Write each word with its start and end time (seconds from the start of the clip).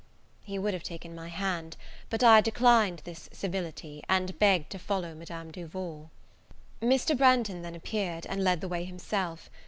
He 0.43 0.57
would 0.57 0.73
have 0.73 0.81
taken 0.81 1.13
my 1.13 1.27
hand; 1.29 1.77
but 2.09 2.23
I 2.23 2.41
declined 2.41 3.03
this 3.05 3.29
civility, 3.31 4.03
and 4.09 4.39
begged 4.39 4.71
to 4.71 4.79
follow 4.79 5.13
Madame 5.13 5.51
Duval. 5.51 6.09
Mr. 6.81 7.15
Branghton 7.15 7.61
then 7.61 7.75
appeared, 7.75 8.25
and 8.25 8.43
led 8.43 8.61
the 8.61 8.67
way 8.67 8.83
himself. 8.83 9.51